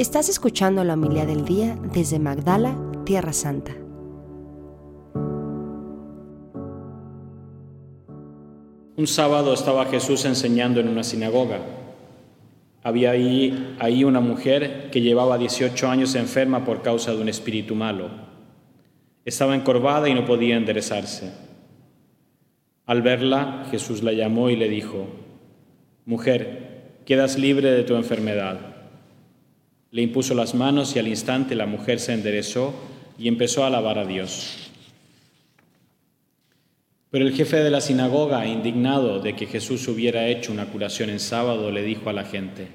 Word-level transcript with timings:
Estás 0.00 0.30
escuchando 0.30 0.82
la 0.82 0.94
humildad 0.94 1.26
del 1.26 1.44
día 1.44 1.76
desde 1.92 2.18
Magdala, 2.18 2.74
Tierra 3.04 3.34
Santa. 3.34 3.72
Un 8.96 9.06
sábado 9.06 9.52
estaba 9.52 9.84
Jesús 9.84 10.24
enseñando 10.24 10.80
en 10.80 10.88
una 10.88 11.04
sinagoga. 11.04 11.58
Había 12.82 13.10
ahí, 13.10 13.76
ahí 13.78 14.02
una 14.02 14.20
mujer 14.20 14.88
que 14.90 15.02
llevaba 15.02 15.36
18 15.36 15.88
años 15.90 16.14
enferma 16.14 16.64
por 16.64 16.80
causa 16.80 17.12
de 17.12 17.20
un 17.20 17.28
espíritu 17.28 17.74
malo. 17.74 18.08
Estaba 19.26 19.54
encorvada 19.54 20.08
y 20.08 20.14
no 20.14 20.24
podía 20.24 20.56
enderezarse. 20.56 21.30
Al 22.86 23.02
verla, 23.02 23.66
Jesús 23.70 24.02
la 24.02 24.14
llamó 24.14 24.48
y 24.48 24.56
le 24.56 24.70
dijo, 24.70 25.08
Mujer, 26.06 27.00
quedas 27.04 27.38
libre 27.38 27.70
de 27.70 27.82
tu 27.82 27.96
enfermedad. 27.96 28.79
Le 29.90 30.02
impuso 30.02 30.34
las 30.34 30.54
manos 30.54 30.94
y 30.94 30.98
al 30.98 31.08
instante 31.08 31.54
la 31.54 31.66
mujer 31.66 31.98
se 32.00 32.12
enderezó 32.12 32.74
y 33.18 33.28
empezó 33.28 33.64
a 33.64 33.66
alabar 33.66 33.98
a 33.98 34.06
Dios. 34.06 34.70
Pero 37.10 37.26
el 37.26 37.34
jefe 37.34 37.56
de 37.56 37.70
la 37.70 37.80
sinagoga, 37.80 38.46
indignado 38.46 39.18
de 39.18 39.34
que 39.34 39.46
Jesús 39.46 39.88
hubiera 39.88 40.28
hecho 40.28 40.52
una 40.52 40.66
curación 40.66 41.10
en 41.10 41.18
sábado, 41.18 41.72
le 41.72 41.82
dijo 41.82 42.08
a 42.08 42.12
la 42.12 42.24
gente, 42.24 42.68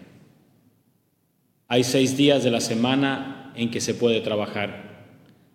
hay 1.67 1.83
seis 1.83 2.17
días 2.17 2.43
de 2.43 2.51
la 2.51 2.59
semana 2.59 3.53
en 3.55 3.71
que 3.71 3.81
se 3.81 3.93
puede 3.93 4.21
trabajar. 4.21 4.85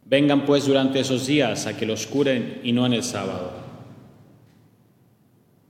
Vengan 0.07 0.45
pues 0.45 0.67
durante 0.67 0.99
esos 0.99 1.27
días 1.27 1.67
a 1.67 1.77
que 1.77 1.87
los 1.87 2.07
curen 2.07 2.61
y 2.65 2.73
no 2.73 2.87
en 2.87 2.95
el 2.95 3.05
sábado. 3.05 3.53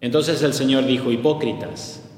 Entonces 0.01 0.41
el 0.43 0.55
Señor 0.55 0.87
dijo, 0.87 1.13
hipócritas, 1.13 2.10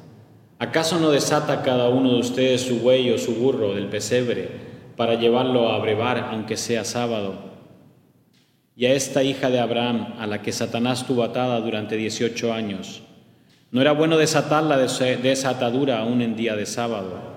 ¿acaso 0.63 1.01
no 1.01 1.11
desata 1.11 1.63
cada 1.63 1.89
uno 1.89 2.13
de 2.15 2.21
ustedes 2.21 2.61
su 2.61 2.79
buey 2.79 3.11
o 3.11 3.19
su 3.19 3.35
burro 3.35 3.75
del 3.75 3.89
pesebre 3.89 4.49
para 4.97 5.15
llevarlo 5.15 5.73
a 5.73 5.79
brevar 5.79 6.29
aunque 6.31 6.57
sea 6.57 6.85
sábado? 6.85 7.35
Y 8.77 8.87
a 8.87 8.95
esta 8.95 9.25
hija 9.25 9.51
de 9.51 9.59
Abraham, 9.59 10.15
a 10.19 10.27
la 10.29 10.41
que 10.41 10.53
Satanás 10.53 11.05
tuvo 11.05 11.25
atada 11.25 11.61
durante 11.61 11.97
18 11.97 12.53
años, 12.53 13.03
¿no 13.73 13.81
era 13.81 13.91
bueno 13.91 14.17
desatarla 14.17 14.79
de 14.79 15.33
esa 15.33 15.51
atadura 15.51 15.99
aún 15.99 16.23
en 16.23 16.37
día 16.37 16.55
de 16.55 16.67
sábado? 16.67 17.33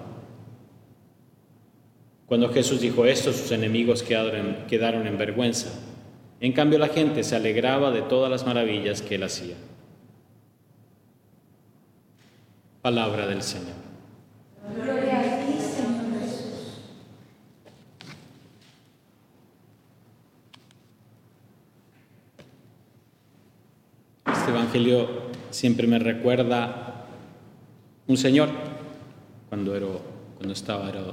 Cuando 2.27 2.53
Jesús 2.53 2.79
dijo 2.79 3.05
esto, 3.05 3.33
sus 3.33 3.51
enemigos 3.51 4.03
quedaron, 4.03 5.07
en 5.07 5.17
vergüenza. 5.17 5.69
En 6.39 6.53
cambio, 6.53 6.77
la 6.77 6.89
gente 6.89 7.23
se 7.23 7.35
alegraba 7.35 7.89
de 7.89 8.03
todas 8.03 8.29
las 8.29 8.45
maravillas 8.45 9.01
que 9.01 9.15
él 9.15 9.23
hacía. 9.23 9.55
Palabra 12.85 13.25
del 13.25 13.41
Señor. 13.41 13.73
Gloria 14.75 15.19
a 15.19 15.43
ti, 15.43 15.53
Señor 15.59 16.19
Jesús. 16.19 16.81
Este 24.27 24.51
Evangelio 24.51 25.09
siempre 25.49 25.87
me 25.87 25.97
recuerda 25.97 27.07
un 28.05 28.17
señor, 28.17 28.49
cuando, 29.49 29.75
era, 29.75 29.87
cuando 30.37 30.53
estaba 30.53 30.87
era 30.87 31.05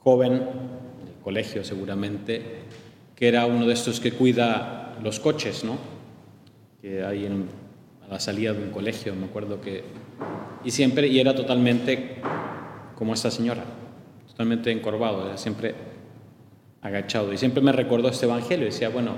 joven, 0.00 0.32
del 0.32 1.14
colegio 1.24 1.64
seguramente, 1.64 2.64
que 3.14 3.26
era 3.26 3.46
uno 3.46 3.66
de 3.66 3.72
estos 3.72 4.00
que 4.00 4.12
cuida 4.12 4.98
los 5.02 5.18
coches, 5.18 5.64
¿no? 5.64 5.78
Que 6.82 7.02
hay 7.06 7.24
en, 7.24 7.46
a 8.06 8.12
la 8.12 8.20
salida 8.20 8.52
de 8.52 8.64
un 8.64 8.70
colegio, 8.70 9.14
me 9.14 9.24
acuerdo 9.24 9.62
que... 9.62 10.04
Y 10.64 10.70
siempre, 10.70 11.06
y 11.06 11.20
era 11.20 11.34
totalmente 11.34 12.16
como 12.96 13.14
esta 13.14 13.30
señora, 13.30 13.64
totalmente 14.28 14.70
encorvado, 14.70 15.26
era 15.26 15.36
siempre 15.36 15.74
agachado. 16.82 17.32
Y 17.32 17.38
siempre 17.38 17.62
me 17.62 17.72
recordó 17.72 18.08
este 18.08 18.26
evangelio, 18.26 18.66
decía, 18.66 18.88
bueno, 18.88 19.12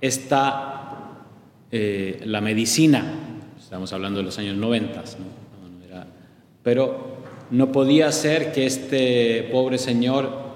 está 0.00 1.24
eh, 1.70 2.22
la 2.24 2.40
medicina, 2.40 3.04
estamos 3.58 3.92
hablando 3.92 4.18
de 4.18 4.24
los 4.24 4.38
años 4.38 4.56
90, 4.56 4.94
¿no? 5.00 5.84
era, 5.84 6.06
pero 6.62 7.16
no 7.50 7.72
podía 7.72 8.10
ser 8.12 8.52
que 8.52 8.66
este 8.66 9.48
pobre 9.50 9.78
señor 9.78 10.46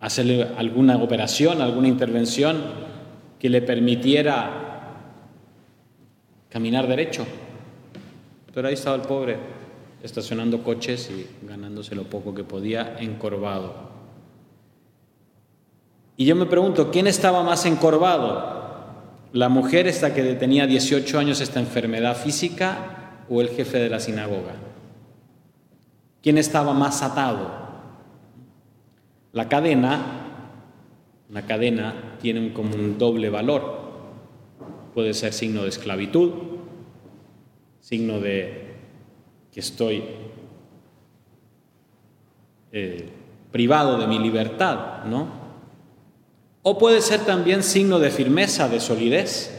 hacerle 0.00 0.46
alguna 0.56 0.96
operación, 0.96 1.60
alguna 1.60 1.88
intervención 1.88 2.62
que 3.38 3.48
le 3.48 3.62
permitiera 3.62 4.67
caminar 6.48 6.86
derecho. 6.86 7.26
Pero 8.54 8.68
ahí 8.68 8.74
estaba 8.74 8.96
el 8.96 9.02
pobre 9.02 9.36
estacionando 10.02 10.62
coches 10.62 11.10
y 11.10 11.46
ganándose 11.46 11.94
lo 11.94 12.04
poco 12.04 12.34
que 12.34 12.44
podía 12.44 12.96
encorvado. 12.98 13.88
Y 16.16 16.24
yo 16.24 16.34
me 16.34 16.46
pregunto, 16.46 16.90
¿quién 16.90 17.06
estaba 17.06 17.42
más 17.42 17.64
encorvado? 17.66 18.58
¿La 19.32 19.48
mujer 19.48 19.86
esta 19.86 20.14
que 20.14 20.22
tenía 20.34 20.66
18 20.66 21.18
años 21.18 21.40
esta 21.40 21.60
enfermedad 21.60 22.16
física 22.16 23.24
o 23.28 23.40
el 23.40 23.50
jefe 23.50 23.78
de 23.78 23.88
la 23.88 24.00
sinagoga? 24.00 24.54
¿Quién 26.22 26.38
estaba 26.38 26.72
más 26.72 27.02
atado? 27.02 27.68
La 29.32 29.48
cadena, 29.48 30.00
una 31.30 31.42
cadena 31.42 32.16
tiene 32.20 32.52
como 32.52 32.74
un 32.74 32.98
doble 32.98 33.30
valor. 33.30 33.77
Puede 34.98 35.14
ser 35.14 35.32
signo 35.32 35.62
de 35.62 35.68
esclavitud, 35.68 36.32
signo 37.78 38.18
de 38.18 38.74
que 39.52 39.60
estoy 39.60 40.02
eh, 42.72 43.08
privado 43.52 43.96
de 43.96 44.08
mi 44.08 44.18
libertad, 44.18 45.04
¿no? 45.04 45.28
O 46.64 46.78
puede 46.78 47.00
ser 47.00 47.20
también 47.20 47.62
signo 47.62 48.00
de 48.00 48.10
firmeza, 48.10 48.68
de 48.68 48.80
solidez. 48.80 49.56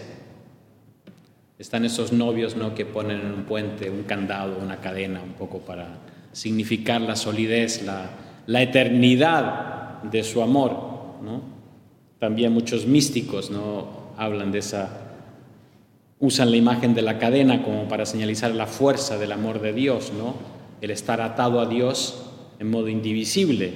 Están 1.57 1.85
esos 1.85 2.11
novios 2.11 2.57
¿no? 2.57 2.75
que 2.75 2.85
ponen 2.85 3.21
en 3.21 3.31
un 3.31 3.44
puente 3.45 3.89
un 3.89 4.03
candado, 4.03 4.57
una 4.61 4.81
cadena, 4.81 5.21
un 5.23 5.35
poco 5.35 5.59
para 5.59 6.00
significar 6.33 7.00
la 7.00 7.16
solidez, 7.16 7.85
la, 7.85 8.61
eternidad 8.61 10.03
de 10.03 10.21
su 10.21 10.41
amor. 10.41 10.71
¿no? 11.23 11.44
También 12.19 12.51
muchos 12.51 12.85
místicos 12.85 13.50
¿no? 13.50 14.09
hablan 14.17 14.51
de 14.51 14.59
esa, 14.59 15.06
usan 16.19 16.52
la 16.52 16.57
imagen 16.57 16.94
de 16.94 17.02
la 17.02 17.18
cadena 17.18 17.63
como 17.63 17.88
para 17.88 18.06
señalizar 18.06 18.52
la 18.52 18.68
fuerza 18.68 19.18
del 19.18 19.31
amor 19.31 19.62
de 19.62 19.74
Dios, 19.74 20.12
¿no? 20.18 20.35
el 20.81 20.91
estar 20.91 21.22
atado 21.22 21.59
a 21.59 21.66
Dios 21.66 22.25
en 22.59 22.69
modo 22.69 22.90
indivisible, 22.90 23.74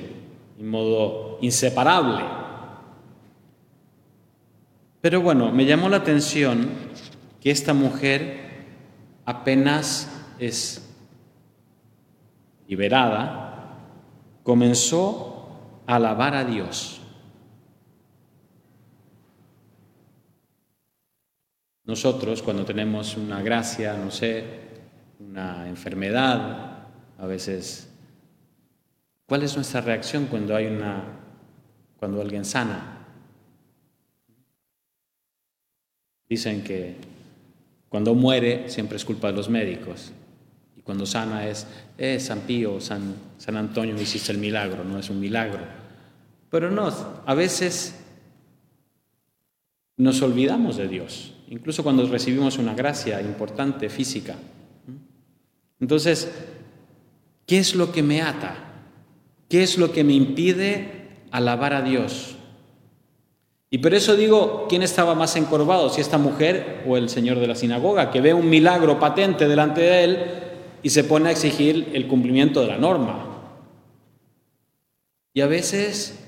en 0.59 0.69
modo 0.69 1.37
inseparable. 1.41 2.23
Pero 5.01 5.21
bueno, 5.21 5.51
me 5.51 5.65
llamó 5.65 5.89
la 5.89 5.97
atención 5.97 6.69
que 7.41 7.51
esta 7.51 7.73
mujer 7.73 8.41
apenas 9.25 10.09
es 10.39 10.89
liberada, 12.67 13.79
comenzó 14.43 15.49
a 15.87 15.95
alabar 15.95 16.35
a 16.35 16.45
Dios. 16.45 17.02
Nosotros 21.85 22.41
cuando 22.41 22.63
tenemos 22.63 23.17
una 23.17 23.41
gracia, 23.41 23.97
no 23.97 24.09
sé, 24.09 24.43
una 25.19 25.67
enfermedad, 25.67 26.87
a 27.17 27.25
veces, 27.25 27.89
¿cuál 29.25 29.43
es 29.43 29.55
nuestra 29.55 29.81
reacción 29.81 30.27
cuando 30.27 30.55
hay 30.55 30.67
una, 30.67 31.03
cuando 31.97 32.21
alguien 32.21 32.45
sana? 32.45 33.05
Dicen 36.29 36.63
que 36.63 36.95
cuando 37.89 38.15
muere 38.15 38.69
siempre 38.69 38.95
es 38.95 39.03
culpa 39.03 39.27
de 39.27 39.33
los 39.33 39.49
médicos. 39.49 40.13
Y 40.77 40.81
cuando 40.81 41.05
sana 41.05 41.45
es, 41.47 41.67
eh, 41.97 42.19
San 42.19 42.39
Pío, 42.41 42.79
San, 42.79 43.13
San 43.37 43.57
Antonio, 43.57 43.93
hiciste 44.01 44.31
el 44.31 44.37
milagro, 44.37 44.85
no 44.85 44.99
es 44.99 45.09
un 45.09 45.19
milagro. 45.19 45.59
Pero 46.49 46.71
no, 46.71 46.91
a 47.25 47.33
veces 47.33 48.02
nos 50.03 50.21
olvidamos 50.21 50.77
de 50.77 50.87
Dios, 50.87 51.33
incluso 51.49 51.83
cuando 51.83 52.05
recibimos 52.05 52.57
una 52.57 52.75
gracia 52.75 53.21
importante 53.21 53.89
física. 53.89 54.35
Entonces, 55.79 56.31
¿qué 57.45 57.57
es 57.57 57.75
lo 57.75 57.91
que 57.91 58.03
me 58.03 58.21
ata? 58.21 58.55
¿Qué 59.49 59.63
es 59.63 59.77
lo 59.77 59.91
que 59.91 60.03
me 60.03 60.13
impide 60.13 61.09
alabar 61.31 61.73
a 61.73 61.81
Dios? 61.81 62.35
Y 63.69 63.79
por 63.79 63.93
eso 63.93 64.15
digo, 64.15 64.67
¿quién 64.69 64.83
estaba 64.83 65.15
más 65.15 65.35
encorvado? 65.35 65.89
Si 65.89 65.99
esta 65.99 66.17
mujer 66.17 66.83
o 66.87 66.95
el 66.95 67.09
señor 67.09 67.39
de 67.39 67.47
la 67.47 67.55
sinagoga, 67.55 68.11
que 68.11 68.21
ve 68.21 68.33
un 68.33 68.49
milagro 68.49 68.99
patente 68.99 69.47
delante 69.47 69.81
de 69.81 70.03
él 70.03 70.25
y 70.83 70.89
se 70.89 71.03
pone 71.03 71.29
a 71.29 71.31
exigir 71.31 71.89
el 71.93 72.07
cumplimiento 72.07 72.61
de 72.61 72.67
la 72.67 72.77
norma. 72.77 73.25
Y 75.33 75.41
a 75.41 75.47
veces 75.47 76.19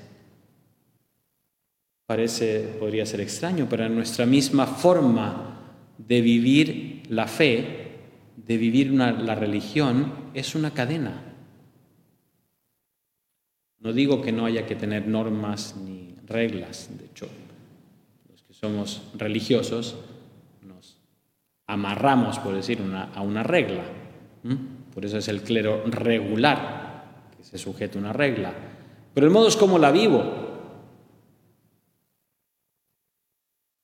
parece, 2.06 2.76
podría 2.78 3.04
ser 3.04 3.20
extraño, 3.20 3.66
pero 3.68 3.84
en 3.84 3.94
nuestra 3.94 4.26
misma 4.26 4.66
forma 4.66 5.74
de 5.98 6.20
vivir 6.20 7.02
la 7.08 7.26
fe, 7.26 7.88
de 8.36 8.56
vivir 8.56 8.92
la 8.92 9.34
religión 9.34 10.12
es 10.34 10.54
una 10.54 10.72
cadena. 10.72 11.26
No 13.78 13.92
digo 13.92 14.20
que 14.22 14.32
no 14.32 14.46
haya 14.46 14.66
que 14.66 14.74
tener 14.74 15.06
normas 15.06 15.76
ni 15.76 16.14
reglas, 16.26 16.88
de 16.98 17.06
hecho, 17.06 17.28
los 18.30 18.42
que 18.42 18.54
somos 18.54 19.02
religiosos 19.16 19.96
nos 20.66 20.98
amarramos, 21.66 22.38
por 22.38 22.54
decir, 22.54 22.80
a 23.14 23.20
una 23.20 23.42
regla. 23.42 23.84
Por 24.94 25.04
eso 25.04 25.18
es 25.18 25.28
el 25.28 25.42
clero 25.42 25.84
regular, 25.86 27.30
que 27.36 27.44
se 27.44 27.58
sujeta 27.58 27.98
a 27.98 28.00
una 28.00 28.12
regla. 28.12 28.52
Pero 29.14 29.26
el 29.26 29.32
modo 29.32 29.48
es 29.48 29.56
como 29.56 29.78
la 29.78 29.90
vivo. 29.90 30.45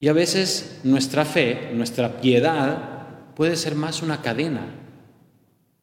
Y 0.02 0.08
a 0.08 0.12
veces 0.12 0.80
nuestra 0.82 1.24
fe, 1.24 1.70
nuestra 1.74 2.20
piedad, 2.20 3.06
puede 3.36 3.54
ser 3.54 3.76
más 3.76 4.02
una 4.02 4.20
cadena 4.20 4.66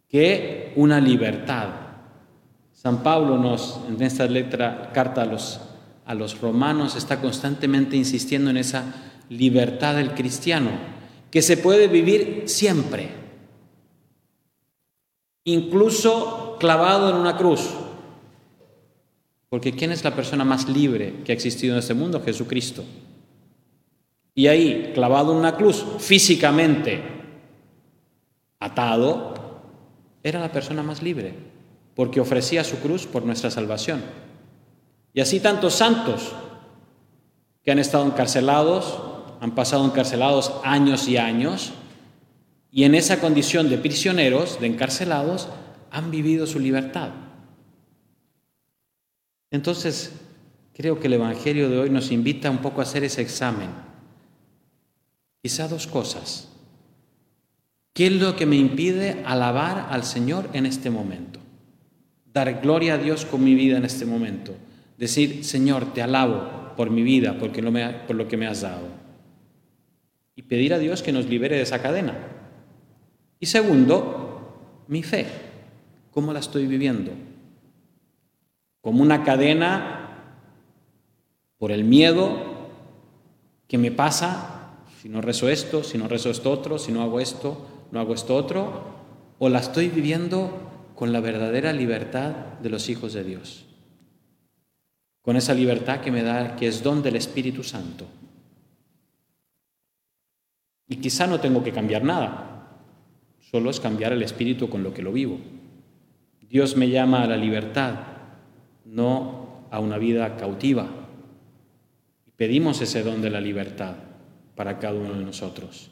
que 0.10 0.74
una 0.76 1.00
libertad. 1.00 1.70
San 2.74 3.02
Pablo 3.02 3.42
en 3.88 4.02
esta 4.02 4.26
letra, 4.26 4.92
carta 4.94 5.22
a 5.22 5.26
los, 5.26 5.62
a 6.06 6.14
los 6.16 6.42
romanos, 6.42 6.98
está 6.98 7.22
constantemente 7.22 7.96
insistiendo 7.96 8.50
en 8.50 8.58
esa 8.58 8.94
libertad 9.30 9.96
del 9.96 10.14
cristiano, 10.14 10.72
que 11.32 11.42
se 11.42 11.56
puede 11.56 11.88
vivir 11.88 12.44
siempre, 12.48 13.12
incluso 15.46 16.58
clavado 16.60 17.10
en 17.10 17.16
una 17.16 17.38
cruz. 17.38 17.70
Porque 19.48 19.72
¿quién 19.72 19.94
es 19.94 20.04
la 20.04 20.14
persona 20.14 20.44
más 20.44 20.68
libre 20.68 21.22
que 21.24 21.32
ha 21.32 21.36
existido 21.36 21.76
en 21.76 21.80
este 21.80 21.94
mundo? 21.94 22.22
Jesucristo. 22.22 22.84
Y 24.40 24.48
ahí, 24.48 24.92
clavado 24.94 25.34
en 25.34 25.40
una 25.40 25.58
cruz, 25.58 25.86
físicamente 25.98 27.04
atado, 28.58 29.34
era 30.24 30.40
la 30.40 30.54
persona 30.54 30.82
más 30.82 31.04
libre, 31.04 31.34
porque 31.94 32.22
ofrecía 32.22 32.64
su 32.64 32.78
cruz 32.78 33.06
por 33.06 33.26
nuestra 33.26 33.52
salvación. 33.52 34.02
Y 35.14 35.20
así 35.20 35.42
tantos 35.42 35.74
santos 35.74 36.32
que 37.66 37.72
han 37.72 37.80
estado 37.80 38.06
encarcelados, 38.06 39.02
han 39.42 39.56
pasado 39.56 39.84
encarcelados 39.84 40.54
años 40.64 41.10
y 41.10 41.18
años, 41.18 41.74
y 42.72 42.86
en 42.86 42.96
esa 42.96 43.20
condición 43.20 43.70
de 43.70 43.78
prisioneros, 43.78 44.62
de 44.62 44.68
encarcelados, 44.68 45.50
han 45.92 46.12
vivido 46.12 46.48
su 46.48 46.60
libertad. 46.60 47.10
Entonces, 49.52 50.14
creo 50.74 50.98
que 50.98 51.08
el 51.08 51.16
Evangelio 51.16 51.70
de 51.70 51.80
hoy 51.80 51.90
nos 51.90 52.10
invita 52.10 52.50
un 52.50 52.60
poco 52.60 52.80
a 52.80 52.84
hacer 52.84 53.04
ese 53.04 53.22
examen 53.22 53.89
Quizá 55.42 55.68
dos 55.68 55.88
cosas. 55.88 56.50
¿Qué 57.94 58.08
es 58.08 58.14
lo 58.14 58.36
que 58.36 58.46
me 58.46 58.56
impide 58.56 59.24
alabar 59.26 59.88
al 59.90 60.04
Señor 60.04 60.50
en 60.54 60.66
este 60.66 60.90
momento? 60.90 61.40
Dar 62.32 62.62
gloria 62.62 62.94
a 62.94 62.98
Dios 62.98 63.26
con 63.26 63.44
mi 63.44 63.56
vida 63.56 63.78
en 63.78 63.86
este 63.86 64.06
momento. 64.06 64.56
Decir, 64.98 65.44
Señor, 65.44 65.94
te 65.94 66.02
alabo 66.02 66.74
por 66.76 66.90
mi 66.90 67.04
vida, 67.04 67.38
porque 67.40 67.62
por 68.08 68.16
lo 68.16 68.28
que 68.28 68.38
me 68.38 68.48
has 68.48 68.62
dado. 68.62 68.88
Y 70.36 70.44
pedir 70.44 70.74
a 70.74 70.80
Dios 70.80 71.04
que 71.04 71.12
nos 71.12 71.26
libere 71.26 71.58
de 71.58 71.64
esa 71.64 71.82
cadena. 71.82 72.18
Y 73.40 73.48
segundo, 73.48 74.84
mi 74.88 75.04
fe. 75.04 75.26
¿Cómo 76.12 76.34
la 76.34 76.40
estoy 76.40 76.68
viviendo? 76.68 77.12
Como 78.82 79.04
una 79.04 79.24
cadena 79.24 80.36
por 81.58 81.72
el 81.72 81.84
miedo 81.84 82.70
que 83.68 83.78
me 83.78 83.92
pasa 83.92 84.49
si 85.02 85.08
no 85.08 85.22
rezo 85.22 85.48
esto, 85.48 85.82
si 85.82 85.98
no 85.98 86.10
rezo 86.10 86.30
esto 86.30 86.52
otro, 86.52 86.78
si 86.78 86.92
no 86.92 87.02
hago 87.02 87.22
esto, 87.22 87.88
no 87.92 88.02
hago 88.02 88.14
esto 88.14 88.36
otro, 88.36 88.84
o 89.38 89.48
la 89.48 89.60
estoy 89.60 89.88
viviendo 89.88 90.92
con 90.94 91.14
la 91.14 91.22
verdadera 91.22 91.72
libertad 91.72 92.34
de 92.62 92.70
los 92.70 92.90
hijos 92.90 93.14
de 93.14 93.24
Dios. 93.24 93.66
Con 95.22 95.38
esa 95.38 95.54
libertad 95.54 96.02
que 96.02 96.12
me 96.12 96.22
da, 96.22 96.58
que 96.58 96.68
es 96.68 96.84
don 96.84 97.02
del 97.02 97.16
Espíritu 97.16 97.64
Santo. 97.64 98.08
Y 100.90 100.98
quizá 100.98 101.28
no 101.28 101.40
tengo 101.40 101.64
que 101.64 101.72
cambiar 101.72 102.04
nada, 102.04 102.82
solo 103.40 103.70
es 103.70 103.80
cambiar 103.80 104.12
el 104.12 104.24
espíritu 104.24 104.70
con 104.70 104.84
lo 104.84 104.94
que 104.94 105.04
lo 105.04 105.14
vivo. 105.14 105.40
Dios 106.42 106.76
me 106.76 106.90
llama 106.90 107.24
a 107.24 107.28
la 107.28 107.38
libertad, 107.38 107.94
no 108.84 109.66
a 109.72 109.80
una 109.80 109.98
vida 109.98 110.36
cautiva. 110.36 110.90
Y 112.26 112.32
pedimos 112.32 112.82
ese 112.82 113.02
don 113.04 113.22
de 113.22 113.30
la 113.30 113.40
libertad 113.40 114.09
para 114.60 114.78
cada 114.78 115.00
uno 115.00 115.14
de 115.14 115.24
nosotros. 115.24 115.90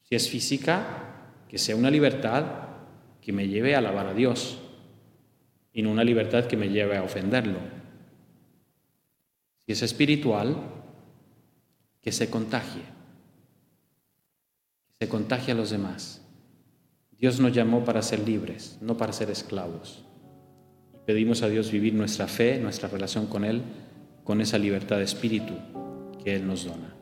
Si 0.00 0.16
es 0.16 0.28
física, 0.28 1.28
que 1.48 1.58
sea 1.58 1.76
una 1.76 1.92
libertad 1.92 2.44
que 3.20 3.32
me 3.32 3.46
lleve 3.46 3.76
a 3.76 3.78
alabar 3.78 4.08
a 4.08 4.14
Dios 4.14 4.58
y 5.72 5.80
no 5.82 5.92
una 5.92 6.02
libertad 6.02 6.46
que 6.46 6.56
me 6.56 6.70
lleve 6.70 6.96
a 6.96 7.04
ofenderlo. 7.04 7.60
Si 9.64 9.70
es 9.70 9.82
espiritual, 9.82 10.56
que 12.00 12.10
se 12.10 12.28
contagie, 12.28 12.82
que 14.88 15.06
se 15.06 15.08
contagie 15.08 15.52
a 15.52 15.56
los 15.56 15.70
demás. 15.70 16.20
Dios 17.12 17.38
nos 17.38 17.52
llamó 17.52 17.84
para 17.84 18.02
ser 18.02 18.26
libres, 18.26 18.76
no 18.80 18.96
para 18.96 19.12
ser 19.12 19.30
esclavos. 19.30 20.04
pedimos 21.06 21.42
a 21.42 21.48
Dios 21.48 21.70
vivir 21.70 21.94
nuestra 21.94 22.26
fe, 22.26 22.58
nuestra 22.58 22.88
relación 22.88 23.28
con 23.28 23.44
Él, 23.44 23.62
con 24.24 24.40
esa 24.40 24.58
libertad 24.58 24.96
de 24.96 25.04
espíritu 25.04 25.54
que 26.24 26.34
Él 26.34 26.44
nos 26.44 26.64
dona. 26.64 27.01